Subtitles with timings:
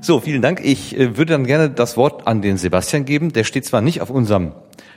[0.00, 0.60] So, vielen Dank.
[0.62, 3.32] Ich äh, würde dann gerne das Wort an den Sebastian geben.
[3.32, 4.52] Der steht zwar nicht auf unserem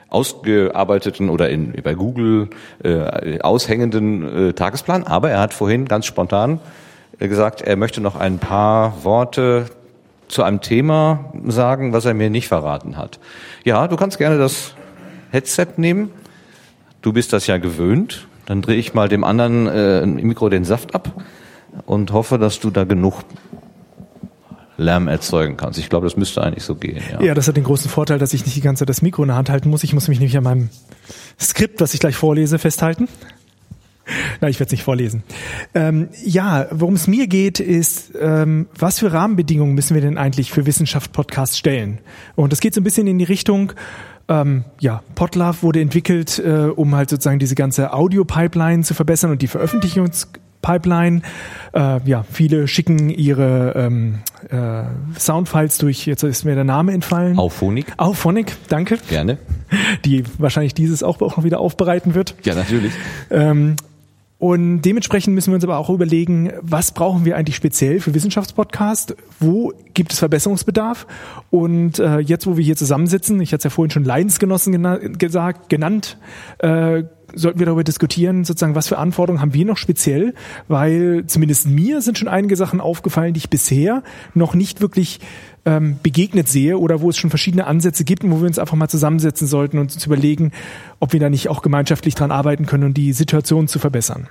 [0.10, 2.50] ausgearbeiteten oder in, bei Google
[2.84, 6.60] äh, aushängenden äh, Tagesplan, aber er hat vorhin ganz spontan
[7.20, 9.68] äh, gesagt, er möchte noch ein paar Worte
[10.28, 13.20] zu einem Thema sagen, was er mir nicht verraten hat.
[13.64, 14.74] Ja, du kannst gerne das
[15.32, 16.12] Headset nehmen.
[17.02, 18.28] Du bist das ja gewöhnt.
[18.46, 21.14] Dann drehe ich mal dem anderen äh, im Mikro den Saft ab
[21.86, 23.24] und hoffe, dass du da genug
[24.80, 25.78] Lärm erzeugen kannst.
[25.80, 27.02] Ich glaube, das müsste eigentlich so gehen.
[27.12, 27.22] Ja.
[27.22, 29.28] ja, das hat den großen Vorteil, dass ich nicht die ganze Zeit das Mikro in
[29.28, 29.84] der Hand halten muss.
[29.84, 30.70] Ich muss mich nämlich an meinem
[31.40, 33.08] Skript, was ich gleich vorlese, festhalten.
[34.42, 35.24] Nein, ich werde es nicht vorlesen.
[35.74, 40.52] Ähm, ja, worum es mir geht, ist, ähm, was für Rahmenbedingungen müssen wir denn eigentlich
[40.52, 42.00] für Wissenschaft-Podcasts stellen?
[42.36, 43.74] Und das geht so ein bisschen in die Richtung,
[44.30, 49.42] ähm, ja, Podlove wurde entwickelt, äh, um halt sozusagen diese ganze Audio-Pipeline zu verbessern und
[49.42, 49.48] die
[50.62, 51.22] Veröffentlichungspipeline.
[51.74, 54.20] Äh, ja, viele schicken ihre ähm,
[54.50, 54.84] äh,
[55.20, 57.38] Soundfiles durch, jetzt ist mir der Name entfallen.
[57.38, 57.94] Auphonic.
[57.98, 58.98] Auphonic, danke.
[59.10, 59.38] Gerne.
[60.06, 62.36] Die wahrscheinlich dieses auch noch wieder aufbereiten wird.
[62.44, 62.94] Ja, natürlich.
[63.30, 63.76] Ähm,
[64.40, 69.18] und dementsprechend müssen wir uns aber auch überlegen, was brauchen wir eigentlich speziell für Wissenschaftspodcast?
[69.42, 71.08] Wo gibt es Verbesserungsbedarf?
[71.52, 74.96] Und äh, jetzt, wo wir hier zusammensitzen, ich hatte es ja vorhin schon Leidensgenossen gena
[74.96, 76.18] gesagt, genannt,
[76.60, 77.04] äh,
[77.36, 80.34] sollten wir darüber diskutieren, sozusagen, was für Anforderungen haben wir noch speziell?
[80.68, 85.20] Weil zumindest mir sind schon einige Sachen aufgefallen, die ich bisher noch nicht wirklich
[85.66, 88.76] ähm, begegnet sehe oder wo es schon verschiedene Ansätze gibt und wo wir uns einfach
[88.76, 90.52] mal zusammensetzen sollten und uns überlegen,
[91.00, 94.28] ob wir da nicht auch gemeinschaftlich dran arbeiten können, um die Situation zu verbessern.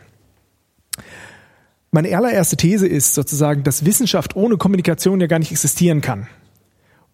[1.91, 6.27] Meine allererste These ist sozusagen, dass Wissenschaft ohne Kommunikation ja gar nicht existieren kann.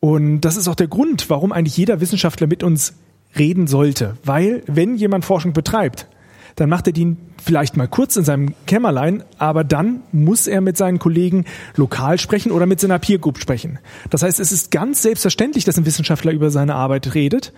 [0.01, 2.95] Und das ist auch der Grund, warum eigentlich jeder Wissenschaftler mit uns
[3.39, 4.17] reden sollte.
[4.25, 6.09] Weil, wenn jemand Forschung betreibt,
[6.57, 10.77] dann macht er die vielleicht mal kurz in seinem Kämmerlein, aber dann muss er mit
[10.77, 11.45] seinen Kollegen
[11.77, 13.79] lokal sprechen oder mit seiner Peer Group sprechen.
[14.11, 17.53] Das heißt, es ist ganz selbstverständlich, dass ein Wissenschaftler über seine Arbeit redet.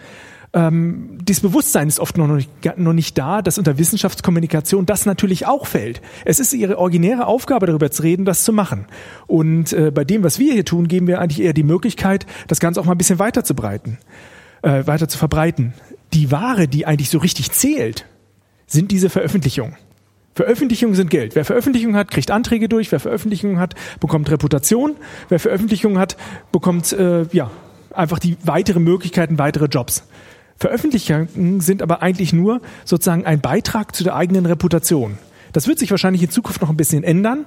[0.53, 5.47] Ähm, dieses Bewusstsein ist oft noch nicht, noch nicht da, dass unter Wissenschaftskommunikation das natürlich
[5.47, 6.01] auch fällt.
[6.25, 8.87] Es ist ihre originäre Aufgabe, darüber zu reden, das zu machen.
[9.27, 12.61] Und äh, bei dem, was wir hier tun, geben wir eigentlich eher die Möglichkeit, das
[12.61, 13.99] Ganze auch mal ein bisschen weiter zu breiten,
[14.63, 15.75] äh, weiter zu verbreiten.
[16.13, 18.07] Die Ware, die eigentlich so richtig zählt,
[18.67, 19.77] sind diese Veröffentlichungen.
[20.35, 21.35] Veröffentlichungen sind Geld.
[21.35, 22.93] Wer Veröffentlichungen hat, kriegt Anträge durch.
[22.93, 24.97] Wer Veröffentlichungen hat, bekommt Reputation.
[25.31, 26.17] Wer Veröffentlichungen hat,
[26.53, 27.51] bekommt äh, ja
[27.91, 30.05] einfach die weitere Möglichkeiten, weitere Jobs.
[30.59, 35.19] Veröffentlichungen sind aber eigentlich nur sozusagen ein Beitrag zu der eigenen Reputation.
[35.53, 37.47] Das wird sich wahrscheinlich in Zukunft noch ein bisschen ändern,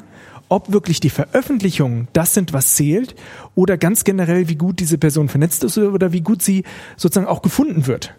[0.50, 3.16] ob wirklich die Veröffentlichungen das sind, was zählt,
[3.56, 6.64] oder ganz generell, wie gut diese Person vernetzt ist oder wie gut sie
[6.98, 8.16] sozusagen auch gefunden wird.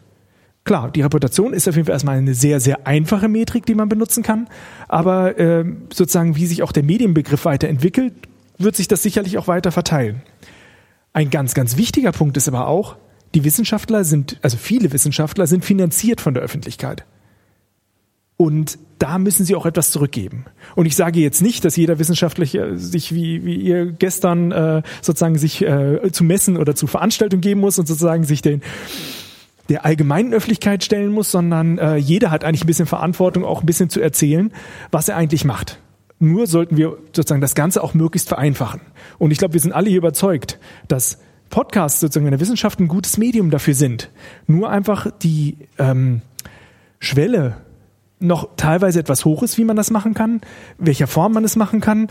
[0.64, 3.88] Klar, die Reputation ist auf jeden Fall erstmal eine sehr, sehr einfache Metrik, die man
[3.88, 4.48] benutzen kann.
[4.88, 8.12] Aber äh, sozusagen, wie sich auch der Medienbegriff weiterentwickelt,
[8.58, 10.22] wird sich das sicherlich auch weiter verteilen.
[11.12, 12.96] Ein ganz, ganz wichtiger Punkt ist aber auch,
[13.34, 17.04] die Wissenschaftler sind, also viele Wissenschaftler sind finanziert von der Öffentlichkeit.
[18.36, 20.44] Und da müssen sie auch etwas zurückgeben.
[20.76, 25.38] Und ich sage jetzt nicht, dass jeder Wissenschaftler sich wie, wie ihr gestern äh, sozusagen
[25.38, 28.62] sich äh, zu Messen oder zu Veranstaltungen geben muss und sozusagen sich den
[29.70, 33.66] der allgemeinen Öffentlichkeit stellen muss, sondern äh, jeder hat eigentlich ein bisschen Verantwortung, auch ein
[33.66, 34.52] bisschen zu erzählen,
[34.90, 35.78] was er eigentlich macht.
[36.18, 38.80] Nur sollten wir sozusagen das Ganze auch möglichst vereinfachen.
[39.18, 41.18] Und ich glaube, wir sind alle hier überzeugt, dass
[41.50, 44.10] Podcasts sozusagen in der Wissenschaft ein gutes Medium dafür sind.
[44.46, 46.20] Nur einfach die ähm,
[46.98, 47.56] Schwelle
[48.20, 50.40] noch teilweise etwas hoch ist, wie man das machen kann,
[50.78, 52.08] welcher Form man es machen kann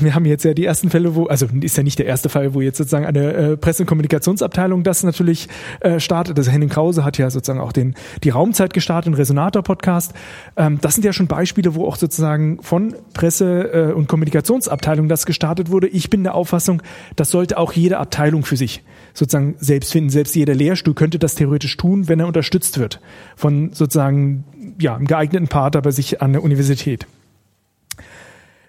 [0.00, 2.54] wir haben jetzt ja die ersten Fälle, wo, also ist ja nicht der erste Fall,
[2.54, 5.48] wo jetzt sozusagen eine äh, Presse- und Kommunikationsabteilung das natürlich
[5.80, 6.38] äh, startet.
[6.38, 10.12] Also Henning Krause hat ja sozusagen auch den die Raumzeit gestartet, den Resonator-Podcast.
[10.56, 15.26] Ähm, das sind ja schon Beispiele, wo auch sozusagen von Presse- äh, und Kommunikationsabteilung das
[15.26, 15.88] gestartet wurde.
[15.88, 16.82] Ich bin der Auffassung,
[17.16, 18.82] das sollte auch jede Abteilung für sich
[19.14, 20.10] sozusagen selbst finden.
[20.10, 23.00] Selbst jeder Lehrstuhl könnte das theoretisch tun, wenn er unterstützt wird
[23.34, 24.44] von sozusagen
[24.78, 27.06] ja, einem geeigneten Partner bei sich an der Universität.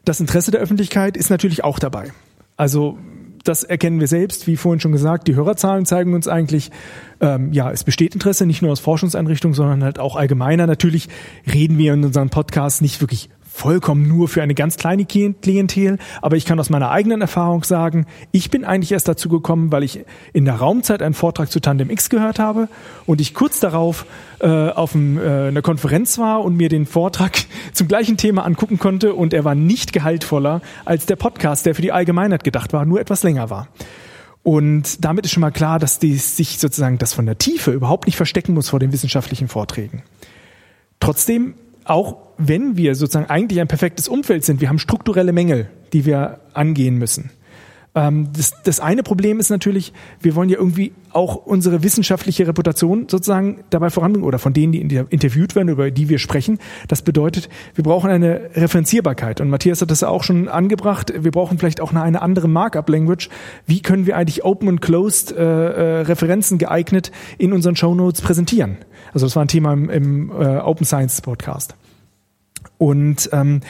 [0.06, 2.12] Das Interesse der Öffentlichkeit ist natürlich auch dabei.
[2.56, 2.98] Also
[3.44, 6.71] das erkennen wir selbst, wie vorhin schon gesagt, die Hörerzahlen zeigen uns eigentlich,
[7.21, 10.68] ähm, ja, es besteht Interesse, nicht nur aus Forschungseinrichtungen, sondern halt auch allgemeiner.
[10.68, 11.07] Natürlich
[11.51, 16.36] reden wir in unserem Podcast nicht wirklich vollkommen nur für eine ganz kleine Klientel, aber
[16.36, 20.06] ich kann aus meiner eigenen Erfahrung sagen, ich bin eigentlich erst dazu gekommen, weil ich
[20.31, 22.69] in der Raumzeit einen Vortrag zu Tandem X gehört habe
[23.07, 24.06] und ich kurz darauf
[24.39, 27.38] äh, auf ein, äh, einer Konferenz war und mir den Vortrag
[27.74, 31.81] zum gleichen Thema angucken konnte und er war nicht gehaltvoller als der Podcast, der für
[31.81, 33.69] die Allgemeinheit gedacht war, nur etwas länger war.
[34.44, 38.06] Und damit ist schon mal klar, dass die sich sozusagen das von der Tiefe überhaupt
[38.06, 40.03] nicht verstecken muss vor den wissenschaftlichen Vorträgen.
[41.00, 41.56] Trotzdem
[41.89, 46.39] auch wenn wir sozusagen eigentlich ein perfektes Umfeld sind, wir haben strukturelle Mängel, die wir
[46.54, 47.31] angehen müssen.
[47.95, 53.07] Ähm, das, das eine Problem ist natürlich, wir wollen ja irgendwie auch unsere wissenschaftliche Reputation
[53.10, 56.60] sozusagen dabei voranbringen oder von denen, die interviewt werden, über die wir sprechen.
[56.88, 59.42] Das bedeutet, wir brauchen eine Referenzierbarkeit.
[59.42, 61.12] Und Matthias hat das auch schon angebracht.
[61.18, 63.30] Wir brauchen vielleicht auch eine andere Markup-Language.
[63.66, 68.22] Wie können wir eigentlich Open und Closed äh, äh, Referenzen geeignet in unseren Show Notes
[68.22, 68.78] präsentieren?
[69.13, 71.75] Also das war ein Thema im, im äh, Open Science Podcast.
[72.78, 73.62] Und ähm,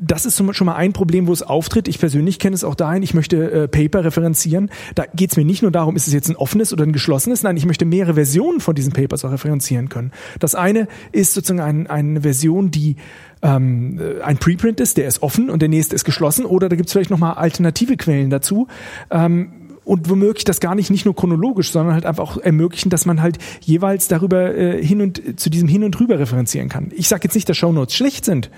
[0.00, 1.88] das ist schon mal ein Problem, wo es auftritt.
[1.88, 4.70] Ich persönlich kenne es auch dahin, ich möchte äh, Paper referenzieren.
[4.94, 7.42] Da geht es mir nicht nur darum, ist es jetzt ein offenes oder ein geschlossenes,
[7.42, 10.12] nein, ich möchte mehrere Versionen von diesen Papers auch referenzieren können.
[10.38, 12.96] Das eine ist sozusagen ein, eine Version, die
[13.42, 16.88] ähm, ein Preprint ist, der ist offen und der nächste ist geschlossen oder da gibt
[16.88, 18.68] es vielleicht nochmal alternative Quellen dazu.
[19.10, 19.52] Ähm,
[19.84, 23.22] und womöglich das gar nicht nicht nur chronologisch, sondern halt einfach auch ermöglichen, dass man
[23.22, 26.92] halt jeweils darüber äh, hin und zu diesem hin und rüber referenzieren kann.
[26.94, 28.50] Ich sage jetzt nicht, dass Shownotes schlecht sind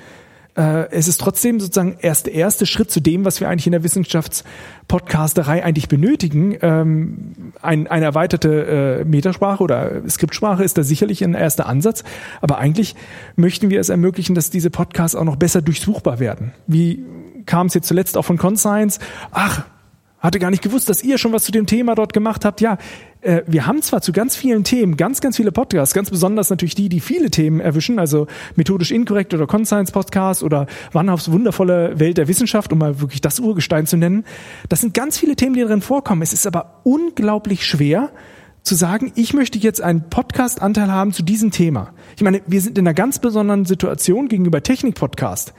[0.56, 3.72] äh, es ist trotzdem sozusagen erst der erste Schritt zu dem, was wir eigentlich in
[3.72, 6.56] der Wissenschaftspodcasterei eigentlich benötigen.
[6.60, 12.04] Ähm, ein, eine erweiterte äh, Metasprache oder Skriptsprache ist da sicherlich ein erster Ansatz,
[12.40, 12.94] aber eigentlich
[13.36, 16.52] möchten wir es ermöglichen, dass diese Podcasts auch noch besser durchsuchbar werden.
[16.66, 17.04] Wie
[17.46, 18.98] kam es jetzt zuletzt auch von Conscience?
[19.30, 19.64] Ach,
[20.20, 22.60] hatte gar nicht gewusst, dass ihr schon was zu dem Thema dort gemacht habt.
[22.60, 22.76] Ja,
[23.20, 26.74] äh, wir haben zwar zu ganz vielen Themen ganz, ganz viele Podcasts, ganz besonders natürlich
[26.74, 28.26] die, die viele Themen erwischen, also
[28.56, 33.40] methodisch inkorrekt oder Conscience Podcast oder Wannhaufs wundervolle Welt der Wissenschaft, um mal wirklich das
[33.40, 34.24] Urgestein zu nennen.
[34.68, 36.22] Das sind ganz viele Themen, die darin vorkommen.
[36.22, 38.10] Es ist aber unglaublich schwer,
[38.62, 41.94] zu sagen, ich möchte jetzt einen Podcast-Anteil haben zu diesem Thema.
[42.16, 45.54] Ich meine, wir sind in einer ganz besonderen Situation gegenüber Technik-Podcast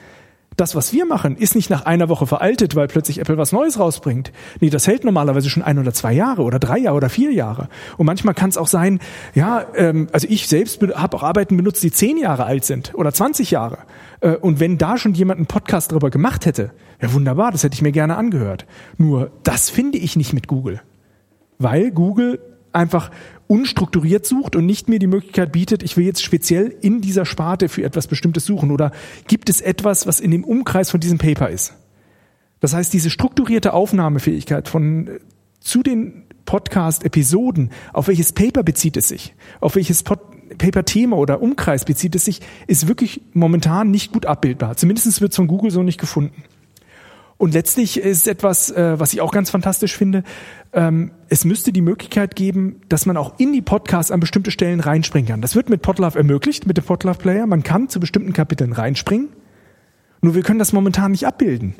[0.57, 3.79] das, was wir machen, ist nicht nach einer Woche veraltet, weil plötzlich Apple was Neues
[3.79, 4.31] rausbringt.
[4.59, 7.69] Nee, das hält normalerweise schon ein oder zwei Jahre oder drei Jahre oder vier Jahre.
[7.97, 8.99] Und manchmal kann es auch sein,
[9.33, 13.13] ja, ähm, also ich selbst habe auch Arbeiten benutzt, die zehn Jahre alt sind oder
[13.13, 13.79] 20 Jahre.
[14.19, 16.71] Äh, und wenn da schon jemand einen Podcast darüber gemacht hätte,
[17.01, 18.65] ja wunderbar, das hätte ich mir gerne angehört.
[18.97, 20.81] Nur das finde ich nicht mit Google.
[21.59, 22.39] Weil Google
[22.73, 23.11] einfach
[23.47, 27.67] unstrukturiert sucht und nicht mir die Möglichkeit bietet, ich will jetzt speziell in dieser Sparte
[27.67, 28.91] für etwas Bestimmtes suchen oder
[29.27, 31.73] gibt es etwas, was in dem Umkreis von diesem Paper ist.
[32.61, 35.19] Das heißt, diese strukturierte Aufnahmefähigkeit von äh,
[35.59, 42.15] zu den Podcast-Episoden, auf welches Paper bezieht es sich, auf welches Paper-Thema oder Umkreis bezieht
[42.15, 44.75] es sich, ist wirklich momentan nicht gut abbildbar.
[44.75, 46.43] Zumindest wird es von Google so nicht gefunden.
[47.41, 50.21] Und letztlich ist etwas, äh, was ich auch ganz fantastisch finde,
[50.73, 54.79] ähm, es müsste die Möglichkeit geben, dass man auch in die Podcasts an bestimmte Stellen
[54.79, 55.41] reinspringen kann.
[55.41, 57.47] Das wird mit Podlove ermöglicht, mit dem Podlove Player.
[57.47, 59.29] Man kann zu bestimmten Kapiteln reinspringen.
[60.21, 61.73] Nur wir können das momentan nicht abbilden.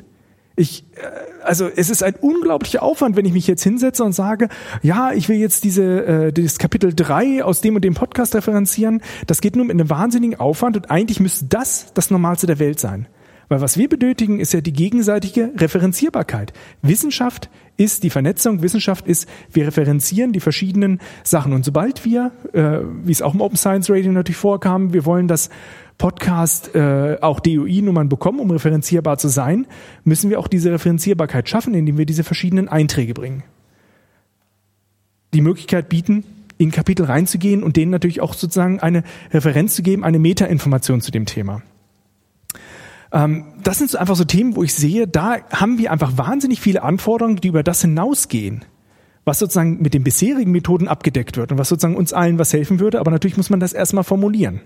[0.56, 4.48] Ich, äh, also es ist ein unglaublicher Aufwand, wenn ich mich jetzt hinsetze und sage,
[4.82, 9.00] ja, ich will jetzt diese äh, das Kapitel drei aus dem und dem Podcast referenzieren.
[9.28, 12.80] Das geht nur mit einem wahnsinnigen Aufwand und eigentlich müsste das das Normalste der Welt
[12.80, 13.06] sein.
[13.52, 16.54] Weil was wir benötigen, ist ja die gegenseitige Referenzierbarkeit.
[16.80, 21.52] Wissenschaft ist die Vernetzung, Wissenschaft ist, wir referenzieren die verschiedenen Sachen.
[21.52, 25.28] Und sobald wir, äh, wie es auch im Open Science Radio natürlich vorkam, wir wollen
[25.28, 25.50] das
[25.98, 29.66] Podcast äh, auch DOI-Nummern bekommen, um referenzierbar zu sein,
[30.02, 33.42] müssen wir auch diese Referenzierbarkeit schaffen, indem wir diese verschiedenen Einträge bringen.
[35.34, 36.24] Die Möglichkeit bieten,
[36.56, 41.10] in Kapitel reinzugehen und denen natürlich auch sozusagen eine Referenz zu geben, eine Metainformation zu
[41.10, 41.60] dem Thema.
[43.12, 46.60] Ähm, das sind so einfach so Themen, wo ich sehe, da haben wir einfach wahnsinnig
[46.60, 48.64] viele Anforderungen, die über das hinausgehen
[49.24, 52.80] was sozusagen mit den bisherigen Methoden abgedeckt wird und was sozusagen uns allen was helfen
[52.80, 52.98] würde.
[52.98, 54.60] Aber natürlich muss man das erstmal formulieren.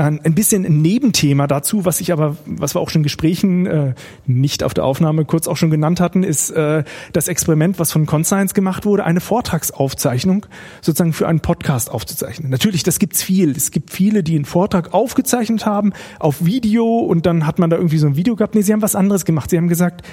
[0.00, 3.66] Ähm, ein bisschen ein Nebenthema dazu, was ich aber, was wir auch schon in Gesprächen
[3.66, 3.94] äh,
[4.26, 8.06] nicht auf der Aufnahme kurz auch schon genannt hatten, ist äh, das Experiment, was von
[8.06, 10.46] Conscience gemacht wurde, eine Vortragsaufzeichnung
[10.82, 12.48] sozusagen für einen Podcast aufzuzeichnen.
[12.48, 13.50] Natürlich, das gibt's viel.
[13.50, 17.76] Es gibt viele, die einen Vortrag aufgezeichnet haben auf Video und dann hat man da
[17.76, 18.54] irgendwie so ein Video gehabt.
[18.54, 19.50] Nee, sie haben was anderes gemacht.
[19.50, 20.06] Sie haben gesagt,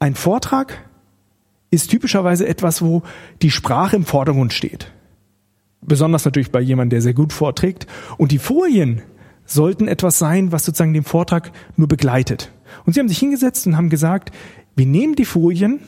[0.00, 0.84] ein Vortrag
[1.70, 3.02] ist typischerweise etwas, wo
[3.40, 4.92] die Sprache im Vordergrund steht.
[5.80, 7.86] Besonders natürlich bei jemandem, der sehr gut vorträgt.
[8.16, 9.02] Und die Folien
[9.44, 12.52] sollten etwas sein, was sozusagen den Vortrag nur begleitet.
[12.84, 14.30] Und sie haben sich hingesetzt und haben gesagt,
[14.76, 15.80] wir nehmen die Folien,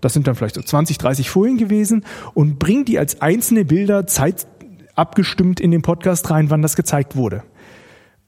[0.00, 4.06] das sind dann vielleicht so 20, 30 Folien gewesen, und bringen die als einzelne Bilder
[4.06, 7.42] zeitabgestimmt in den Podcast rein, wann das gezeigt wurde.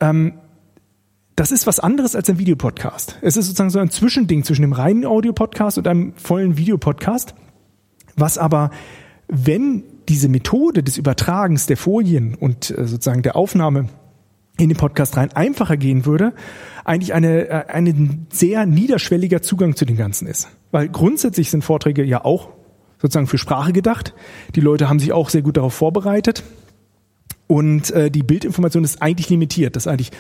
[0.01, 0.35] Ähm,
[1.37, 3.19] das ist was anderes als ein Videopodcast.
[3.23, 7.35] Es ist sozusagen so ein Zwischending zwischen dem reinen Audio-Podcast und einem vollen Videopodcast,
[8.17, 8.71] was aber,
[9.29, 13.89] wenn diese Methode des Übertragens der Folien und äh, sozusagen der Aufnahme
[14.59, 16.35] in den Podcast rein einfacher gehen würde,
[16.85, 20.49] eigentlich eine, äh, ein sehr niederschwelliger Zugang zu dem Ganzen ist.
[20.73, 22.49] Weil grundsätzlich sind Vorträge ja auch
[22.99, 24.15] sozusagen für Sprache gedacht.
[24.57, 26.43] Die Leute haben sich auch sehr gut darauf vorbereitet.
[27.47, 29.77] Und äh, die Bildinformation ist eigentlich limitiert.
[29.77, 30.11] Das ist eigentlich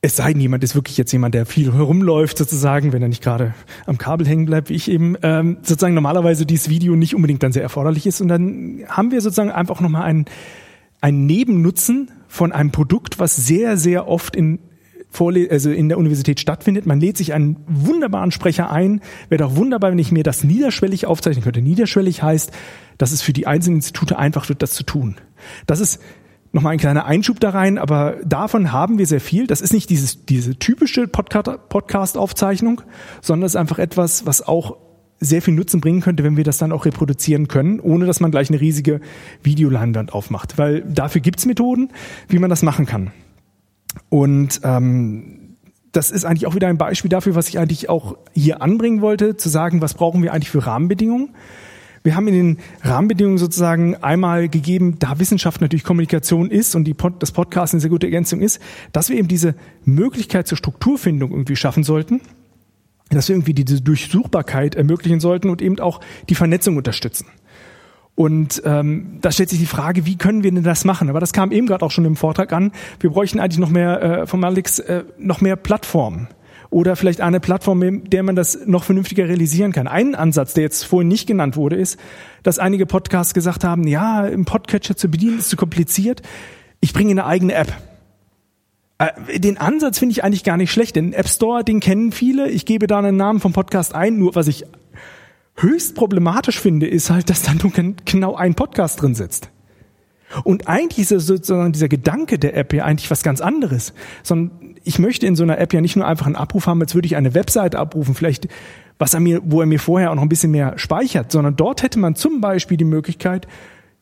[0.00, 3.22] Es sei denn, jemand ist wirklich jetzt jemand, der viel herumläuft, sozusagen, wenn er nicht
[3.22, 7.42] gerade am Kabel hängen bleibt, wie ich eben, ähm, sozusagen normalerweise dieses Video nicht unbedingt
[7.42, 8.20] dann sehr erforderlich ist.
[8.20, 10.26] Und dann haben wir sozusagen einfach nochmal einen,
[11.00, 14.60] einen Nebennutzen von einem Produkt, was sehr, sehr oft in
[15.10, 16.84] Vorle also in der Universität stattfindet.
[16.84, 19.00] Man lädt sich einen wunderbaren Sprecher ein.
[19.30, 21.62] Wäre doch wunderbar, wenn ich mir das niederschwellig aufzeichnen könnte.
[21.62, 22.52] Niederschwellig heißt,
[22.98, 25.16] dass es für die einzelnen Institute einfach wird, das zu tun.
[25.66, 26.00] Das ist
[26.52, 29.46] nochmal ein kleiner Einschub da rein, aber davon haben wir sehr viel.
[29.46, 32.82] Das ist nicht dieses, diese typische Podcast-Aufzeichnung,
[33.20, 34.76] sondern es ist einfach etwas, was auch
[35.20, 38.30] sehr viel Nutzen bringen könnte, wenn wir das dann auch reproduzieren können, ohne dass man
[38.30, 39.00] gleich eine riesige
[39.42, 40.58] Videoleinwand aufmacht.
[40.58, 41.90] Weil dafür gibt's Methoden,
[42.28, 43.10] wie man das machen kann.
[44.08, 45.56] Und ähm,
[45.92, 49.36] das ist eigentlich auch wieder ein Beispiel dafür, was ich eigentlich auch hier anbringen wollte,
[49.36, 51.30] zu sagen, was brauchen wir eigentlich für Rahmenbedingungen.
[52.02, 56.94] Wir haben in den Rahmenbedingungen sozusagen einmal gegeben, da Wissenschaft natürlich Kommunikation ist und die
[56.94, 58.60] Pod, das Podcast eine sehr gute Ergänzung ist,
[58.92, 62.20] dass wir eben diese Möglichkeit zur Strukturfindung irgendwie schaffen sollten,
[63.10, 67.26] dass wir irgendwie diese Durchsuchbarkeit ermöglichen sollten und eben auch die Vernetzung unterstützen.
[68.14, 71.08] Und ähm, da stellt sich die Frage, wie können wir denn das machen?
[71.08, 72.72] Aber das kam eben gerade auch schon im Vortrag an.
[72.98, 76.26] Wir bräuchten eigentlich noch mehr äh, vom Alex äh, noch mehr Plattformen
[76.70, 79.86] oder vielleicht eine Plattform, mit der man das noch vernünftiger realisieren kann.
[79.86, 81.98] Ein Ansatz, der jetzt vorhin nicht genannt wurde, ist,
[82.42, 86.22] dass einige Podcasts gesagt haben, ja, im Podcatcher zu bedienen ist zu kompliziert.
[86.80, 87.72] Ich bringe eine eigene App.
[88.98, 90.96] Äh, den Ansatz finde ich eigentlich gar nicht schlecht.
[90.96, 92.50] Den App Store, den kennen viele.
[92.50, 94.18] Ich gebe da einen Namen vom Podcast ein.
[94.18, 94.64] Nur was ich
[95.56, 97.72] höchst problematisch finde, ist halt, dass da nur
[98.04, 99.50] genau ein Podcast drin sitzt.
[100.44, 103.94] Und eigentlich ist sozusagen dieser Gedanke der App ja eigentlich was ganz anderes.
[104.22, 106.94] Sondern ich möchte in so einer App ja nicht nur einfach einen Abruf haben, als
[106.94, 108.48] würde ich eine Webseite abrufen, vielleicht
[108.98, 111.82] was er mir, wo er mir vorher auch noch ein bisschen mehr speichert, sondern dort
[111.82, 113.46] hätte man zum Beispiel die Möglichkeit,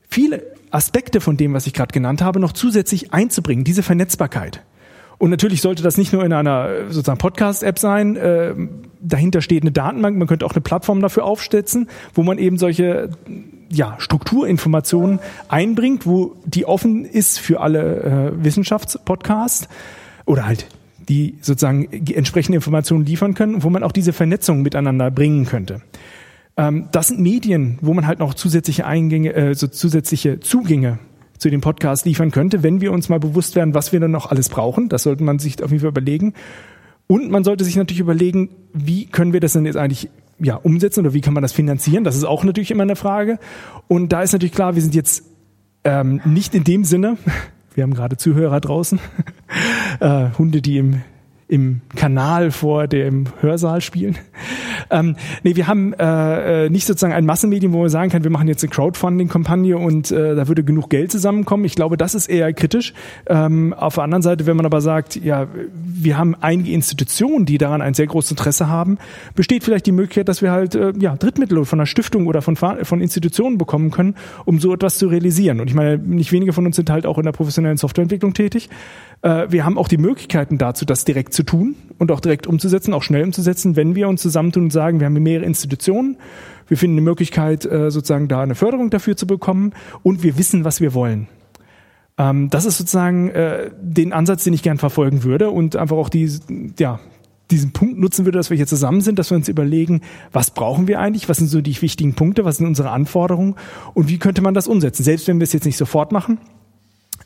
[0.08, 4.62] viele Aspekte von dem, was ich gerade genannt habe, noch zusätzlich einzubringen, diese Vernetzbarkeit.
[5.18, 8.16] Und natürlich sollte das nicht nur in einer sozusagen Podcast-App sein.
[8.16, 8.54] Äh,
[9.00, 10.18] dahinter steht eine Datenbank.
[10.18, 13.10] Man könnte auch eine Plattform dafür aufsetzen, wo man eben solche
[13.70, 19.68] ja, Strukturinformationen einbringt, wo die offen ist für alle äh, Wissenschaftspodcasts
[20.26, 20.68] oder halt
[21.08, 25.82] die sozusagen entsprechende Informationen liefern können, wo man auch diese Vernetzung miteinander bringen könnte.
[26.56, 30.98] Ähm, das sind Medien, wo man halt noch zusätzliche Eingänge, äh, so zusätzliche Zugänge
[31.38, 34.30] zu dem Podcast liefern könnte, wenn wir uns mal bewusst werden, was wir dann noch
[34.30, 34.88] alles brauchen.
[34.88, 36.34] Das sollte man sich auf jeden Fall überlegen.
[37.06, 41.00] Und man sollte sich natürlich überlegen, wie können wir das denn jetzt eigentlich ja, umsetzen
[41.00, 42.04] oder wie kann man das finanzieren?
[42.04, 43.38] Das ist auch natürlich immer eine Frage.
[43.86, 45.24] Und da ist natürlich klar, wir sind jetzt
[45.84, 47.16] ähm, nicht in dem Sinne,
[47.76, 48.98] wir haben gerade Zuhörer draußen,
[50.00, 51.02] äh, Hunde, die im
[51.48, 54.18] im Kanal vor dem Hörsaal spielen.
[54.88, 58.30] Ähm, nee, wir haben äh, äh, nicht sozusagen ein Massenmedium, wo man sagen kann, wir
[58.30, 61.64] machen jetzt eine Crowdfunding-Kampagne und äh, da würde genug Geld zusammenkommen.
[61.64, 62.94] Ich glaube, das ist eher kritisch.
[63.26, 67.58] Ähm, auf der anderen Seite, wenn man aber sagt, ja, wir haben einige Institutionen, die
[67.58, 68.98] daran ein sehr großes Interesse haben,
[69.34, 72.54] besteht vielleicht die Möglichkeit, dass wir halt äh, ja, Drittmittel von einer Stiftung oder von,
[72.54, 75.60] von Institutionen bekommen können, um so etwas zu realisieren.
[75.60, 78.68] Und ich meine, nicht wenige von uns sind halt auch in der professionellen Softwareentwicklung tätig.
[79.22, 82.92] Äh, wir haben auch die Möglichkeiten dazu, das direkt zu tun und auch direkt umzusetzen,
[82.92, 86.16] auch schnell umzusetzen, wenn wir uns zusammentun und sagen, wir haben mehrere Institutionen,
[86.66, 90.64] wir finden eine Möglichkeit, äh, sozusagen da eine Förderung dafür zu bekommen und wir wissen,
[90.64, 91.28] was wir wollen.
[92.18, 96.08] Ähm, das ist sozusagen äh, den Ansatz, den ich gern verfolgen würde und einfach auch
[96.08, 96.28] die,
[96.78, 96.98] ja,
[97.52, 100.00] diesen Punkt nutzen würde, dass wir hier zusammen sind, dass wir uns überlegen,
[100.32, 103.54] was brauchen wir eigentlich, was sind so die wichtigen Punkte, was sind unsere Anforderungen
[103.94, 106.38] und wie könnte man das umsetzen, selbst wenn wir es jetzt nicht sofort machen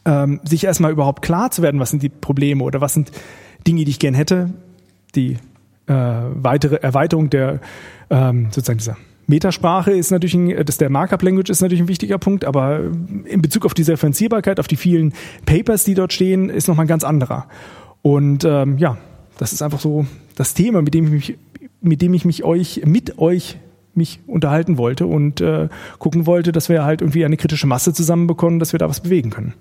[0.04, 3.10] ähm, sich erstmal überhaupt klar zu werden, was sind die Probleme oder was sind
[3.66, 4.50] Dinge, die ich gern hätte,
[5.14, 5.38] die
[5.86, 7.60] äh, weitere Erweiterung der
[8.10, 12.18] ähm, sozusagen dieser Metasprache ist natürlich ein, das der Markup Language ist natürlich ein wichtiger
[12.18, 12.80] Punkt, aber
[13.24, 15.14] in Bezug auf die Referenzierbarkeit, auf die vielen
[15.46, 17.46] Papers, die dort stehen, ist nochmal ein ganz anderer.
[18.02, 18.98] Und ähm, ja,
[19.38, 21.38] das ist einfach so das Thema, mit dem ich mich,
[21.80, 23.56] mit dem ich mich euch, mit euch
[23.94, 28.58] mich unterhalten wollte und äh, gucken wollte, dass wir halt irgendwie eine kritische Masse zusammenbekommen,
[28.58, 29.54] dass wir da was bewegen können.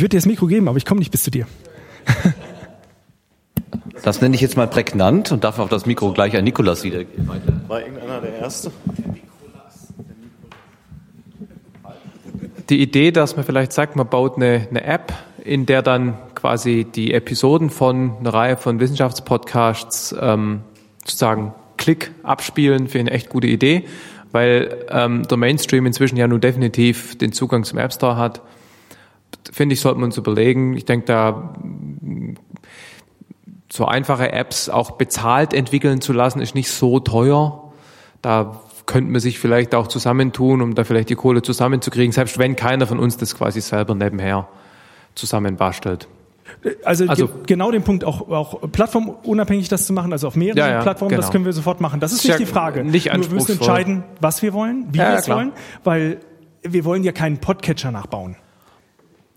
[0.00, 1.46] Ich würde dir das Mikro geben, aber ich komme nicht bis zu dir.
[4.02, 7.28] Das nenne ich jetzt mal prägnant und darf auf das Mikro gleich an Nikolas wiedergeben.
[7.68, 8.72] War irgendeiner der Erste?
[12.70, 15.12] Die Idee, dass man vielleicht sagt, man baut eine, eine App,
[15.44, 20.62] in der dann quasi die Episoden von einer Reihe von Wissenschaftspodcasts ähm,
[21.04, 23.84] sozusagen Klick abspielen, für eine echt gute Idee,
[24.32, 28.40] weil ähm, der Mainstream inzwischen ja nun definitiv den Zugang zum App Store hat
[29.52, 30.76] finde ich, sollten wir uns überlegen.
[30.76, 31.54] Ich denke, da
[33.72, 37.72] so einfache Apps auch bezahlt entwickeln zu lassen, ist nicht so teuer.
[38.22, 42.56] Da könnte man sich vielleicht auch zusammentun, um da vielleicht die Kohle zusammenzukriegen, selbst wenn
[42.56, 44.48] keiner von uns das quasi selber nebenher
[45.14, 46.08] zusammenbastelt.
[46.84, 50.58] Also, Also- ge genau den Punkt, auch, auch plattformunabhängig das zu machen, also auf mehreren
[50.58, 51.32] Ja, ja, Plattformen, das genau.
[51.32, 52.00] können wir sofort machen.
[52.00, 52.82] Das ist nicht ja die Frage.
[52.82, 55.52] nicht Nur wir müssen entscheiden, was wir wollen, wie wir es wollen,
[55.84, 56.18] weil
[56.62, 58.34] wir wollen ja keinen Podcatcher nachbauen.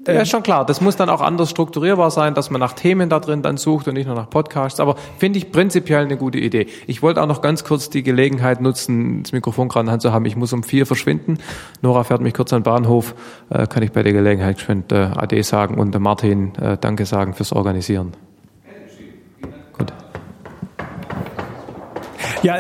[0.05, 0.65] Ja, ist schon klar.
[0.65, 3.88] Das muss dann auch anders strukturierbar sein, dass man nach Themen da drin dann sucht
[3.88, 4.79] und nicht nur nach Podcasts.
[4.79, 6.67] Aber finde ich prinzipiell eine gute Idee.
[6.88, 10.12] Ich wollte auch noch ganz kurz die Gelegenheit nutzen, das Mikrofon gerade in Hand zu
[10.12, 10.25] haben.
[10.25, 11.38] Ich muss um vier verschwinden.
[11.81, 13.15] Nora fährt mich kurz an den Bahnhof.
[13.50, 17.05] Äh, kann ich bei der Gelegenheit geschwind äh, Ade sagen und äh, Martin äh, Danke
[17.05, 18.12] sagen fürs Organisieren.
[19.77, 19.93] Gut.
[22.41, 22.57] Ja,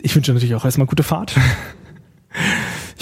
[0.00, 1.36] ich wünsche natürlich auch erstmal gute Fahrt.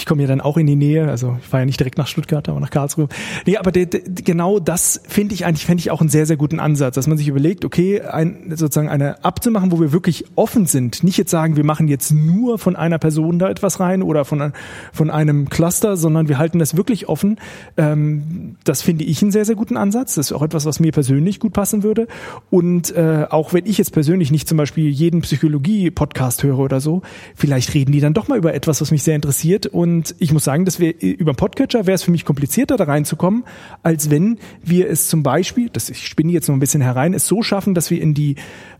[0.07, 2.47] Komme ja dann auch in die Nähe, also ich fahre ja nicht direkt nach Stuttgart,
[2.47, 3.09] aber nach Karlsruhe.
[3.45, 6.37] Nee, aber de, de, genau das finde ich eigentlich, fände ich auch einen sehr, sehr
[6.37, 10.65] guten Ansatz, dass man sich überlegt, okay, ein, sozusagen eine abzumachen, wo wir wirklich offen
[10.65, 11.03] sind.
[11.03, 14.53] Nicht jetzt sagen, wir machen jetzt nur von einer Person da etwas rein oder von,
[14.93, 17.37] von einem Cluster, sondern wir halten das wirklich offen.
[17.75, 20.15] Ähm, das finde ich einen sehr, sehr guten Ansatz.
[20.15, 22.07] Das ist auch etwas, was mir persönlich gut passen würde.
[22.49, 27.01] Und äh, auch wenn ich jetzt persönlich nicht zum Beispiel jeden Psychologie-Podcast höre oder so,
[27.35, 29.65] vielleicht reden die dann doch mal über etwas, was mich sehr interessiert.
[29.65, 32.85] Und ich muss sagen, dass wir über den Podcatcher wäre es für mich komplizierter, da
[32.85, 33.43] reinzukommen,
[33.83, 37.27] als wenn wir es zum Beispiel, das ich spinne jetzt noch ein bisschen herein, es
[37.27, 38.35] so schaffen, dass wir in die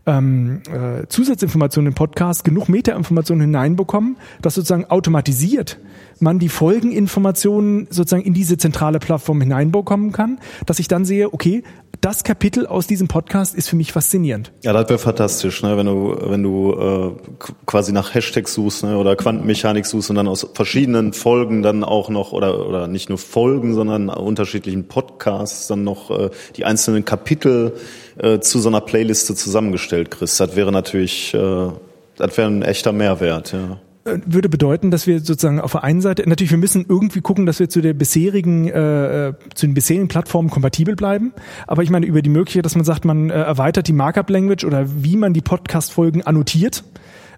[0.06, 5.78] ähm, äh, Zusatzinformationen im Podcast genug Metainformationen hineinbekommen, dass sozusagen automatisiert
[6.20, 11.62] man die Folgeninformationen sozusagen in diese zentrale Plattform hineinbekommen kann, dass ich dann sehe, okay,
[12.00, 14.52] das Kapitel aus diesem Podcast ist für mich faszinierend.
[14.62, 15.76] Ja, das wäre fantastisch, ne?
[15.76, 18.96] wenn du, wenn du äh, quasi nach Hashtags suchst ne?
[18.96, 23.18] oder Quantenmechanik suchst und dann aus verschiedenen Folgen dann auch noch, oder, oder nicht nur
[23.18, 27.74] Folgen, sondern unterschiedlichen Podcasts dann noch äh, die einzelnen Kapitel
[28.18, 30.40] äh, zu so einer Playliste zusammengestellt kriegst.
[30.40, 31.68] Das wäre natürlich, äh,
[32.16, 33.80] das wäre ein echter Mehrwert, ja.
[34.08, 37.46] Äh, würde bedeuten, dass wir sozusagen auf der einen Seite, natürlich, wir müssen irgendwie gucken,
[37.46, 41.32] dass wir zu der bisherigen, äh, äh, zu den bisherigen Plattformen kompatibel bleiben.
[41.66, 44.86] Aber ich meine, über die Möglichkeit, dass man sagt, man äh, erweitert die Markup-Language oder
[45.02, 46.84] wie man die Podcast-Folgen annotiert,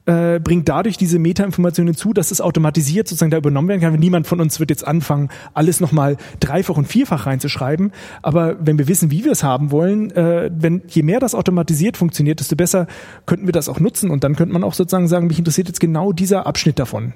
[0.06, 3.94] äh, bringt dadurch diese Meta-Informationen zu, dass es automatisiert sozusagen da übernommen werden kann.
[3.94, 7.92] Niemand von uns wird jetzt anfangen, alles nochmal dreifach und vierfach reinzuschreiben.
[8.22, 11.96] Aber wenn wir wissen, wie wir es haben wollen, äh, wenn je mehr das automatisiert
[11.96, 12.86] funktioniert, desto besser
[13.26, 14.10] könnten wir das auch nutzen.
[14.10, 17.14] Und dann könnte man auch sozusagen sagen, mich interessiert jetzt genau dieser Abschnitt davon.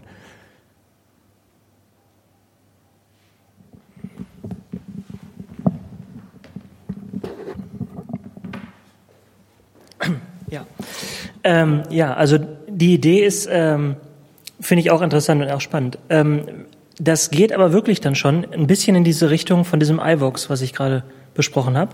[10.50, 10.66] Ja,
[11.42, 12.38] ähm, ja also
[12.84, 13.96] die Idee ist, ähm,
[14.60, 15.98] finde ich auch interessant und auch spannend.
[16.10, 16.42] Ähm,
[16.98, 20.60] das geht aber wirklich dann schon ein bisschen in diese Richtung von diesem iVox, was
[20.60, 21.92] ich gerade besprochen habe.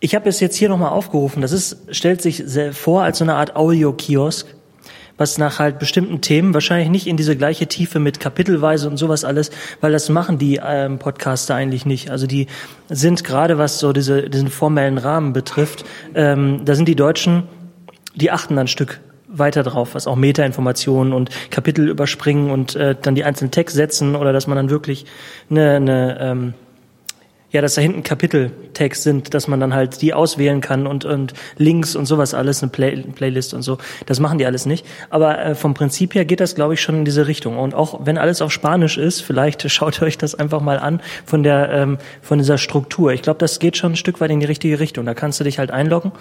[0.00, 1.40] Ich habe es jetzt hier nochmal aufgerufen.
[1.40, 4.48] Das ist, stellt sich vor als so eine Art Audio-Kiosk,
[5.16, 9.24] was nach halt bestimmten Themen wahrscheinlich nicht in diese gleiche Tiefe mit Kapitelweise und sowas
[9.24, 12.10] alles, weil das machen die ähm, Podcaster eigentlich nicht.
[12.10, 12.48] Also die
[12.88, 15.84] sind gerade was so diese, diesen formellen Rahmen betrifft,
[16.16, 17.44] ähm, da sind die Deutschen,
[18.16, 19.00] die achten ein Stück
[19.32, 24.14] weiter drauf, was auch Metainformationen und Kapitel überspringen und äh, dann die einzelnen Text setzen
[24.14, 25.06] oder dass man dann wirklich
[25.50, 26.54] eine, eine ähm,
[27.52, 31.34] ja, dass da hinten Kapiteltext sind, dass man dann halt die auswählen kann und, und
[31.58, 33.76] Links und sowas alles, eine Play Playlist und so.
[34.06, 34.86] Das machen die alles nicht.
[35.10, 37.58] Aber äh, vom Prinzip her geht das, glaube ich, schon in diese Richtung.
[37.58, 41.42] Und auch wenn alles auf Spanisch ist, vielleicht schaut euch das einfach mal an von
[41.42, 43.12] der ähm, von dieser Struktur.
[43.12, 45.04] Ich glaube, das geht schon ein Stück weit in die richtige Richtung.
[45.04, 46.12] Da kannst du dich halt einloggen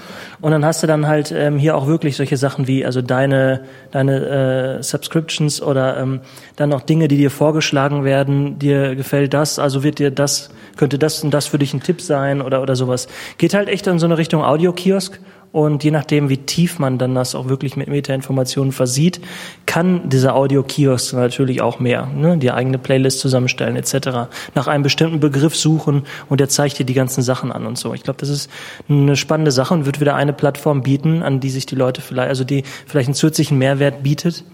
[0.42, 3.62] und dann hast du dann halt ähm, hier auch wirklich solche Sachen wie also deine
[3.92, 6.20] deine äh, Subscriptions oder ähm,
[6.58, 8.60] dann auch Dinge, die dir vorgeschlagen werden.
[8.60, 12.02] Dir gefällt das, also wird dir das könnte das und das für dich ein Tipp
[12.02, 13.08] sein oder, oder sowas.
[13.38, 15.20] Geht halt echt in so eine Richtung Audiokiosk
[15.52, 19.20] und je nachdem, wie tief man dann das auch wirklich mit Metainformationen versieht,
[19.66, 22.38] kann dieser Audiokiosk natürlich auch mehr, ne?
[22.38, 26.94] die eigene Playlist zusammenstellen etc., nach einem bestimmten Begriff suchen und der zeigt dir die
[26.94, 27.94] ganzen Sachen an und so.
[27.94, 28.50] Ich glaube, das ist
[28.88, 32.30] eine spannende Sache und wird wieder eine Plattform bieten, an die sich die Leute vielleicht,
[32.30, 34.46] also die vielleicht einen zusätzlichen Mehrwert bietet,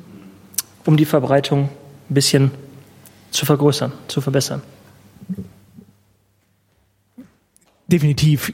[0.83, 1.69] um die Verbreitung
[2.09, 2.51] ein bisschen
[3.29, 4.63] zu vergrößern, zu verbessern.
[7.87, 8.51] Definitiv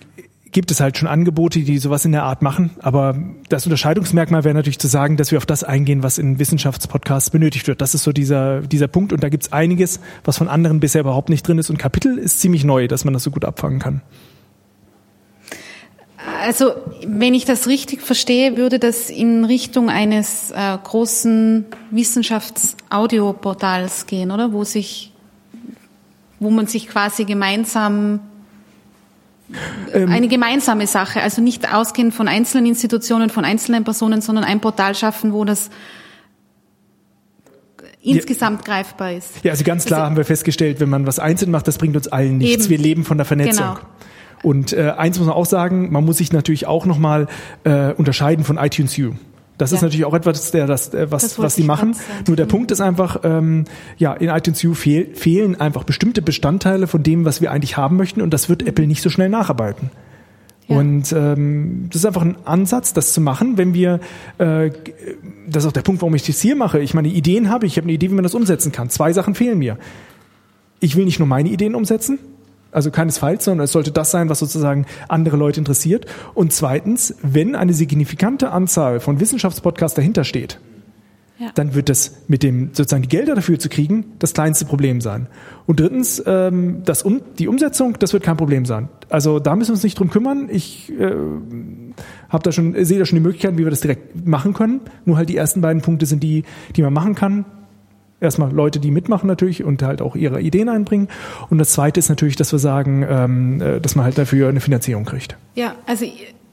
[0.54, 2.72] gibt es halt schon Angebote, die sowas in der Art machen.
[2.80, 3.18] Aber
[3.50, 7.68] das Unterscheidungsmerkmal wäre natürlich zu sagen, dass wir auf das eingehen, was in Wissenschaftspodcasts benötigt
[7.68, 7.82] wird.
[7.82, 9.12] Das ist so dieser, dieser Punkt.
[9.12, 11.70] Und da gibt es einiges, was von anderen bisher überhaupt nicht drin ist.
[11.70, 14.02] Und Kapitel ist ziemlich neu, dass man das so gut abfangen kann.
[16.42, 16.72] Also,
[17.06, 24.54] wenn ich das richtig verstehe, würde das in Richtung eines äh, großen Wissenschafts-Audioportals gehen, oder?
[24.54, 25.12] Wo sich,
[26.40, 28.22] wo man sich quasi gemeinsam
[29.94, 34.96] eine gemeinsame Sache, also nicht ausgehend von einzelnen Institutionen, von einzelnen Personen, sondern ein Portal
[34.96, 35.70] schaffen, wo das
[38.02, 39.44] insgesamt greifbar ist.
[39.44, 41.96] Ja, also ganz klar Also- haben wir festgestellt, wenn man was einzeln macht, das bringt
[41.96, 42.66] uns allen nichts.
[42.66, 42.70] Eben.
[42.72, 43.66] Wir leben von der Vernetzung.
[43.76, 43.80] Genau.
[44.44, 47.28] Und äh, eins muss man auch sagen, man muss sich natürlich auch nochmal
[47.64, 49.14] äh, unterscheiden von iTunes U.
[49.58, 49.86] Das ist Ja.
[49.86, 51.96] natürlich auch etwas, der, das, äh, was, Das was ich machen.
[52.28, 53.66] Nur der Punkt ist einfach, ähm,
[53.98, 57.98] ja, in iTunes U fehl, fehlen einfach bestimmte Bestandteile von dem, was wir eigentlich haben
[57.98, 59.92] möchten, und das wird Apple nicht so schnell nacharbeiten.
[60.68, 60.78] Ja.
[60.78, 64.00] Und ähm, das ist einfach ein Ansatz, das zu machen, wenn wir,
[64.38, 64.72] äh,
[65.48, 66.80] das ist auch der Punkt, warum ich das hier mache.
[66.80, 68.90] Ich meine, Ideen habe ich, ich habe eine Idee, wie man das umsetzen kann.
[68.90, 69.78] Zwei Sachen fehlen mir.
[70.80, 72.18] Ich will nicht nur meine Ideen umsetzen,
[72.74, 76.06] also keinesfalls, sondern es sollte das sein, was sozusagen andere Leute interessiert.
[76.34, 80.60] Und zweitens, wenn eine signifikante Anzahl von Wissenschaftspodcasts dahinter steht,
[81.40, 81.50] Ja.
[81.56, 85.28] dann wird das mit dem sozusagen die Gelder dafür zu kriegen das kleinste Problem sein.
[85.66, 88.88] Und drittens, ähm, das um, die Umsetzung, das wird kein Problem sein.
[89.10, 90.48] Also da müssen wir uns nicht drum kümmern.
[90.52, 91.12] Ich äh,
[92.30, 94.82] habe da schon sehe da schon die Möglichkeiten, wie wir das direkt machen können.
[95.06, 96.44] Nur halt die ersten beiden Punkte sind die,
[96.76, 97.46] die man machen kann.
[98.24, 101.10] Erstmal Leute, die mitmachen natürlich und halt auch ihre Ideen einbringen.
[101.50, 104.62] Und das Zweite ist natürlich, dass wir sagen, ähm, äh, dass man halt dafür eine
[104.62, 105.36] Finanzierung kriegt.
[105.56, 106.06] Ja, also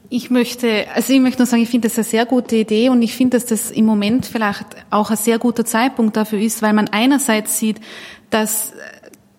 [0.09, 3.01] ich- möchte, also ich möchte nur sagen, ich finde das eine sehr gute Idee und
[3.01, 6.73] ich finde, dass das im Moment vielleicht auch ein sehr guter Zeitpunkt dafür ist, weil
[6.73, 7.79] man einerseits sieht,
[8.29, 8.73] dass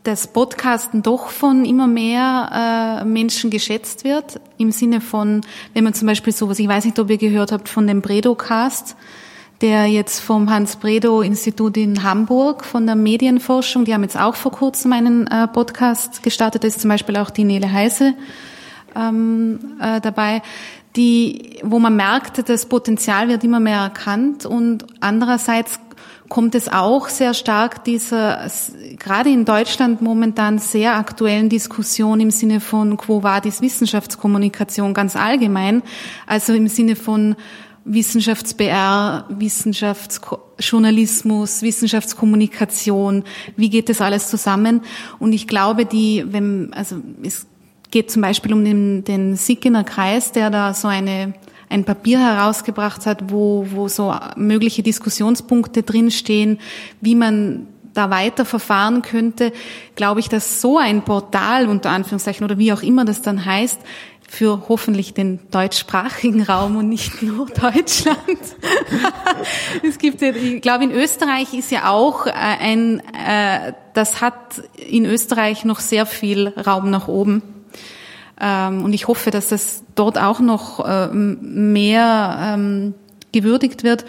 [0.03, 5.43] das Podcasten doch von immer mehr äh, Menschen geschätzt wird, im Sinne von,
[5.75, 8.97] wenn man zum Beispiel sowas, ich weiß nicht, ob ihr gehört habt von dem Bredo-Cast,
[9.63, 14.93] der jetzt vom Hans-Bredow-Institut in Hamburg von der Medienforschung, die haben jetzt auch vor kurzem
[14.93, 18.15] einen äh, Podcast gestartet, da ist zum Beispiel auch die Nele Heise
[18.97, 20.43] ähm, äh, dabei,
[20.97, 25.79] die, wo man merkt, das Potenzial wird immer mehr erkannt und andererseits
[26.29, 28.47] kommt es auch sehr stark dieser,
[28.99, 35.83] gerade in Deutschland momentan sehr aktuellen Diskussion im Sinne von Quo Vadis Wissenschaftskommunikation ganz allgemein,
[36.27, 37.37] also im Sinne von
[37.85, 43.25] Wissenschafts-BR, Wissenschaftsjournalismus, Wissenschaftskommunikation,
[43.57, 44.83] wie geht das alles zusammen?
[45.19, 47.47] Und ich glaube, die, wenn, also es
[47.91, 51.35] geht zum Beispiel um den, den Sickener Kreis, der da so eine,
[51.69, 56.59] ein Papier herausgebracht hat, wo, wo so mögliche Diskussionspunkte drinstehen,
[57.01, 59.53] wie man da weiter verfahren könnte,
[59.97, 63.81] glaube ich, dass so ein Portal unter Anführungszeichen oder wie auch immer das dann heißt,
[64.33, 68.19] für hoffentlich den deutschsprachigen Raum und nicht nur Deutschland.
[69.87, 75.05] es gibt, ich glaube, in Österreich ist ja auch äh, ein, äh, das hat in
[75.05, 77.43] Österreich noch sehr viel Raum nach oben.
[78.41, 82.95] Ähm, und ich hoffe, dass das dort auch noch ähm, mehr ähm,
[83.33, 84.07] gewürdigt wird.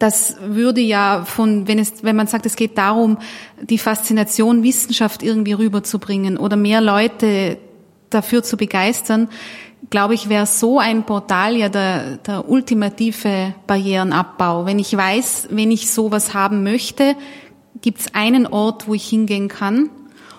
[0.00, 3.18] Das würde ja von, wenn es, wenn man sagt, es geht darum,
[3.60, 7.58] die Faszination Wissenschaft irgendwie rüberzubringen oder mehr Leute
[8.14, 9.28] dafür zu begeistern,
[9.90, 14.66] glaube ich, wäre so ein Portal ja der, der ultimative Barrierenabbau.
[14.66, 17.16] Wenn ich weiß, wenn ich sowas haben möchte,
[17.80, 19.90] gibt es einen Ort, wo ich hingehen kann.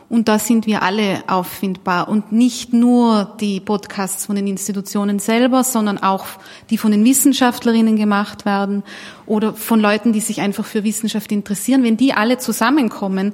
[0.09, 2.07] Und da sind wir alle auffindbar.
[2.07, 6.25] Und nicht nur die Podcasts von den Institutionen selber, sondern auch
[6.69, 8.83] die von den Wissenschaftlerinnen gemacht werden
[9.25, 11.83] oder von Leuten, die sich einfach für Wissenschaft interessieren.
[11.83, 13.33] Wenn die alle zusammenkommen,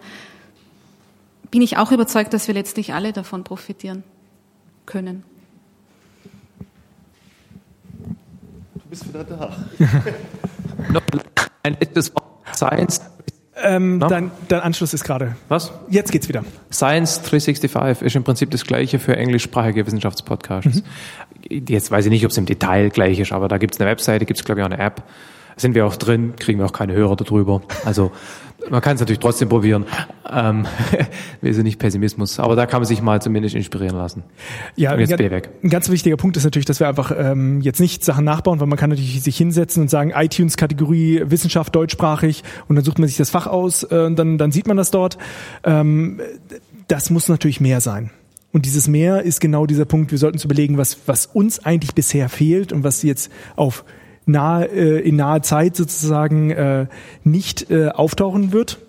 [1.52, 4.04] bin ich auch überzeugt, dass wir letztlich alle davon profitieren
[4.89, 5.23] können.
[8.73, 9.56] Du bist wieder da.
[10.91, 11.02] Noch
[11.63, 12.25] ein letztes Wort.
[12.54, 13.02] Science.
[13.62, 14.08] Ähm, Na?
[14.08, 15.36] dein, dein Anschluss ist gerade.
[15.47, 15.71] Was?
[15.89, 16.43] Jetzt geht's wieder.
[16.71, 20.82] Science 365 ist im Prinzip das gleiche für englischsprachige Wissenschaftspodcasts.
[21.49, 23.89] Jetzt weiß ich nicht, ob es im Detail gleich ist, aber da gibt es eine
[23.89, 25.04] Webseite, gibt es glaube ich auch eine App.
[25.59, 27.61] Sind wir auch drin, kriegen wir auch keine Hörer darüber.
[27.83, 28.11] Also
[28.69, 29.85] man kann es natürlich trotzdem probieren.
[30.29, 30.65] Ähm,
[31.41, 34.23] wir sind nicht Pessimismus, aber da kann man sich mal zumindest inspirieren lassen.
[34.75, 35.49] Ja, Und jetzt ein, weg.
[35.63, 38.67] ein ganz wichtiger Punkt ist natürlich, dass wir einfach ähm, jetzt nicht Sachen nachbauen, weil
[38.67, 43.17] man kann natürlich sich hinsetzen und sagen, iTunes-Kategorie Wissenschaft deutschsprachig und dann sucht man sich
[43.17, 45.17] das Fach aus äh, und dann, dann sieht man das dort.
[45.63, 46.21] Ähm,
[46.87, 48.11] das muss natürlich mehr sein.
[48.51, 51.93] Und dieses Mehr ist genau dieser Punkt, wir sollten uns überlegen, was, was uns eigentlich
[51.93, 53.85] bisher fehlt und was jetzt auf
[54.31, 56.87] nahe, äh, in naher Zeit sozusagen äh,
[57.23, 58.79] nicht äh, auftauchen wird.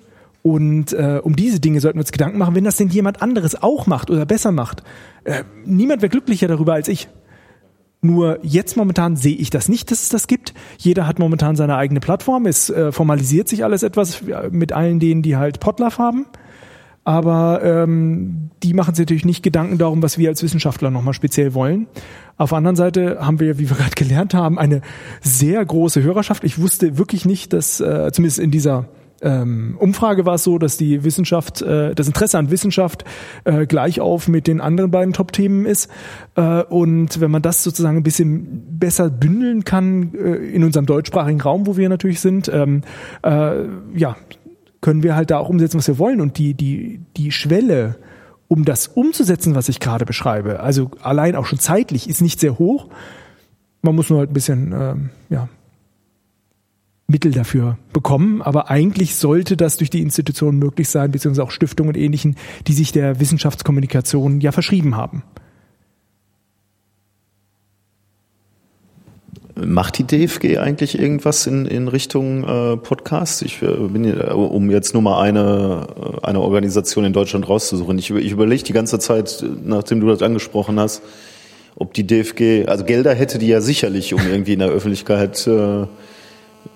[0.42, 3.62] Und äh, um diese Dinge sollten wir uns Gedanken machen, wenn das denn jemand anderes
[3.62, 4.82] auch macht oder besser macht.
[5.24, 7.08] Äh, niemand wäre glücklicher darüber als ich.
[8.02, 10.54] Nur jetzt momentan sehe ich das nicht, dass es das gibt.
[10.78, 12.46] Jeder hat momentan seine eigene Plattform.
[12.46, 16.26] Es äh, formalisiert sich alles etwas äh, mit allen denen, die halt Podlove haben.
[17.04, 21.54] Aber ähm, die machen sich natürlich nicht Gedanken darum, was wir als Wissenschaftler nochmal speziell
[21.54, 21.86] wollen.
[22.36, 24.82] Auf der anderen Seite haben wir, wie wir gerade gelernt haben, eine
[25.20, 26.44] sehr große Hörerschaft.
[26.44, 28.86] Ich wusste wirklich nicht, dass äh, zumindest in dieser
[29.22, 33.04] ähm, Umfrage war es so, dass die Wissenschaft, äh, das Interesse an Wissenschaft
[33.44, 35.90] äh, gleich auf mit den anderen beiden Top-Themen ist.
[36.36, 41.40] Äh, und wenn man das sozusagen ein bisschen besser bündeln kann äh, in unserem deutschsprachigen
[41.40, 42.82] Raum, wo wir natürlich sind, ähm,
[43.22, 44.16] äh, ja,
[44.80, 46.20] können wir halt da auch umsetzen, was wir wollen.
[46.20, 47.96] Und die, die, die Schwelle,
[48.48, 52.58] um das umzusetzen, was ich gerade beschreibe, also allein auch schon zeitlich, ist nicht sehr
[52.58, 52.88] hoch.
[53.82, 55.48] Man muss nur halt ein bisschen, ähm, ja,
[57.10, 58.40] Mittel dafür bekommen.
[58.40, 62.72] Aber eigentlich sollte das durch die Institutionen möglich sein, beziehungsweise auch Stiftungen und Ähnlichen, die
[62.72, 65.22] sich der Wissenschaftskommunikation ja verschrieben haben.
[69.64, 73.42] Macht die DFG eigentlich irgendwas in, in Richtung äh, Podcasts?
[73.42, 75.86] Ich äh, bin, hier, um jetzt nur mal eine,
[76.22, 77.98] äh, eine Organisation in Deutschland rauszusuchen.
[77.98, 81.02] Ich, ich überlege die ganze Zeit, nachdem du das angesprochen hast,
[81.76, 85.86] ob die DFG, also Gelder hätte die ja sicherlich, um irgendwie in der Öffentlichkeit äh,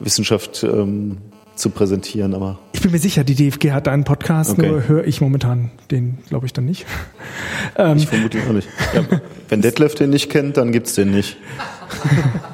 [0.01, 1.19] Wissenschaft ähm,
[1.55, 2.59] zu präsentieren, aber.
[2.73, 4.67] Ich bin mir sicher, die DFG hat einen Podcast, Okay.
[4.69, 6.85] nur höre ich momentan den, glaube ich, dann nicht.
[7.77, 8.69] ähm, Ich vermute auch nicht.
[8.95, 11.37] Ja, wenn Detlef den nicht kennt, dann gibt's den nicht.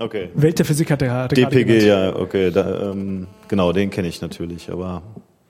[0.00, 0.30] Okay.
[0.34, 4.08] Welt der Physik hat er, hat gerade DPG, ja, okay, da, ähm, genau, den kenne
[4.08, 5.02] ich natürlich, aber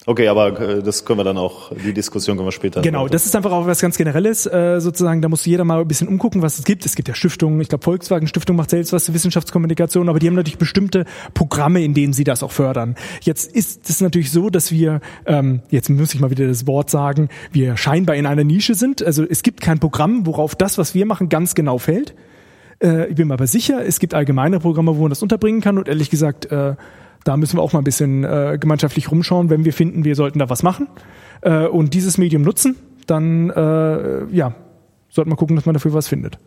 [0.07, 2.81] okay, aber äh, das können wir dann auch, die Diskussion können wir später.
[2.83, 5.87] Genau, das ist einfach auch was ganz Generelles, äh, sozusagen, da muss jeder mal ein
[5.87, 6.85] bisschen umgucken, was es gibt.
[6.85, 10.27] Es gibt ja Stiftungen, ich glaube Volkswagen Stiftung macht selbst was zur Wissenschaftskommunikation, aber die
[10.27, 12.97] haben natürlich bestimmte Programme, in denen sie das auch fördern.
[13.23, 16.91] Jetzt ist es natürlich so, dass wir, ähm, jetzt muss ich mal wieder das Wort
[16.91, 19.01] sagen, wir scheinbar in einer Nische sind.
[19.01, 22.15] Also es gibt kein Programm, worauf das, was wir machen, ganz genau fällt.
[22.83, 25.79] Äh, ich bin mir aber sicher, es gibt allgemeine Programme, wo man das unterbringen kann
[25.79, 26.75] und ehrlich gesagt, äh,
[27.25, 30.38] da müssen wir auch mal ein bisschen äh, gemeinschaftlich rumschauen, wenn wir finden, wir sollten
[30.38, 30.88] da was machen
[31.43, 34.55] äh, und dieses Medium nutzen, dann äh, ja,
[35.09, 36.38] sollte man gucken, dass man dafür was findet.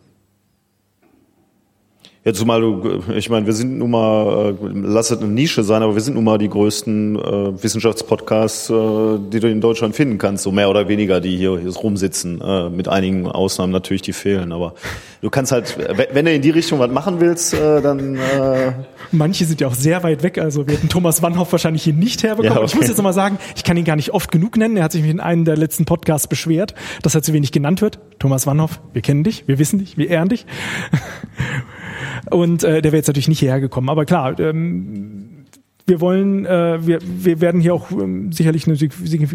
[2.26, 5.82] Ja, zumal du, ich meine, wir sind nun mal, äh, lass es eine Nische sein,
[5.82, 10.16] aber wir sind nun mal die größten äh, Wissenschaftspodcasts, äh, die du in Deutschland finden
[10.16, 14.14] kannst, so mehr oder weniger, die hier, hier rumsitzen, äh, mit einigen Ausnahmen natürlich, die
[14.14, 14.52] fehlen.
[14.52, 14.72] Aber
[15.20, 15.76] du kannst halt,
[16.14, 18.72] wenn- du in die Richtung was machen willst, äh, dann äh,
[19.12, 22.22] Manche sind ja auch sehr weit weg, also wir hätten Thomas Wannhoff wahrscheinlich hier nicht
[22.22, 22.54] herbekommen.
[22.54, 22.88] Ja, Und Ich muss okay.
[22.92, 24.78] jetzt nochmal sagen, ich kann ihn gar nicht oft genug nennen.
[24.78, 27.82] Er hat sich mich in einem der letzten Podcasts beschwert, dass er zu wenig genannt
[27.82, 27.98] wird.
[28.18, 30.46] Thomas Wannhoff, wir kennen dich, wir wissen dich, wir ehren dich.
[32.30, 33.88] Und äh, der wäre jetzt natürlich nicht hierher gekommen.
[33.88, 35.28] Aber klar, ähm,
[35.86, 38.92] wir wollen, äh, wir, wir werden hier auch ähm, sicherlich eine sig-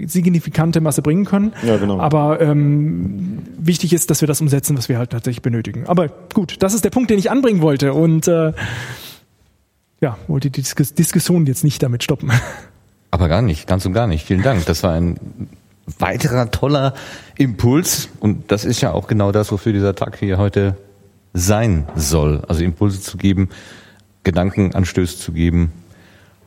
[0.07, 1.53] signifikante Masse bringen können.
[1.63, 1.99] Ja, genau.
[1.99, 5.85] Aber ähm, wichtig ist, dass wir das umsetzen, was wir halt tatsächlich benötigen.
[5.87, 7.93] Aber gut, das ist der Punkt, den ich anbringen wollte.
[7.93, 8.53] Und äh,
[10.01, 12.31] ja, wollte die Dis Diskussion jetzt nicht damit stoppen.
[13.11, 14.25] Aber gar nicht, ganz und gar nicht.
[14.25, 14.65] Vielen Dank.
[14.65, 15.19] Das war ein
[15.97, 16.93] weiterer toller
[17.37, 18.09] Impuls.
[18.19, 20.75] Und das ist ja auch genau das, wofür dieser Tag hier heute
[21.33, 22.43] sein soll.
[22.47, 23.49] Also Impulse zu geben,
[24.23, 25.71] Gedankenanstöße zu geben.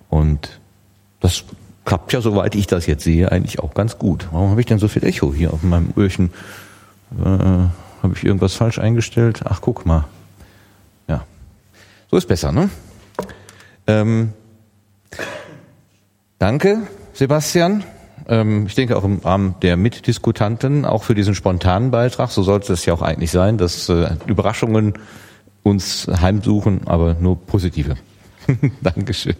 [0.08, 0.60] Und
[1.20, 1.44] das
[1.84, 4.28] klappt ja, soweit ich das jetzt sehe, eigentlich auch ganz gut.
[4.32, 6.30] Warum habe ich denn so viel Echo hier auf meinem Öhrchen?
[7.18, 9.40] Äh, habe ich irgendwas falsch eingestellt?
[9.44, 10.04] Ach, guck mal.
[11.08, 11.24] Ja.
[12.10, 12.68] So ist besser, ne?
[13.86, 14.32] Ähm,
[16.42, 17.84] Danke, Sebastian.
[18.32, 22.30] Ähm, ich denke auch im Rahmen der Mitdiskutanten, auch für diesen spontanen Beitrag.
[22.30, 24.94] So sollte es ja auch eigentlich sein, dass äh, Überraschungen
[25.62, 27.96] uns heimsuchen, aber nur positive.
[28.80, 29.36] Dankeschön.